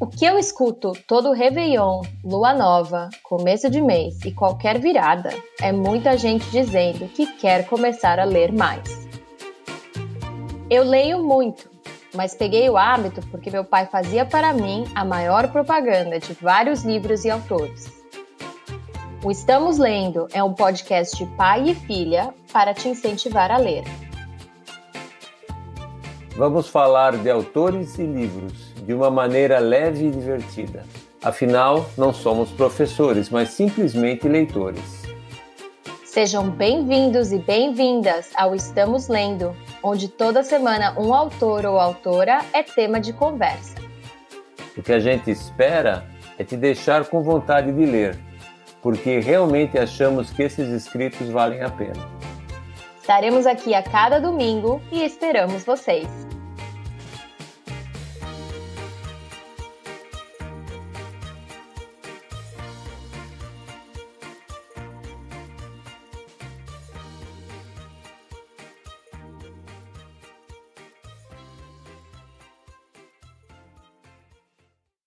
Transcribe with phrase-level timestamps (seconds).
[0.00, 5.28] O que eu escuto todo Réveillon, Lua Nova, começo de mês e qualquer virada
[5.60, 9.06] é muita gente dizendo que quer começar a ler mais.
[10.70, 11.68] Eu leio muito,
[12.14, 16.82] mas peguei o hábito porque meu pai fazia para mim a maior propaganda de vários
[16.82, 17.92] livros e autores.
[19.22, 23.84] O Estamos Lendo é um podcast pai e filha para te incentivar a ler.
[26.40, 30.86] Vamos falar de autores e livros de uma maneira leve e divertida.
[31.22, 35.02] Afinal, não somos professores, mas simplesmente leitores.
[36.02, 42.62] Sejam bem-vindos e bem-vindas ao Estamos Lendo, onde toda semana um autor ou autora é
[42.62, 43.74] tema de conversa.
[44.74, 46.06] O que a gente espera
[46.38, 48.18] é te deixar com vontade de ler,
[48.80, 52.29] porque realmente achamos que esses escritos valem a pena.
[53.10, 56.06] Estaremos aqui a cada domingo e esperamos vocês.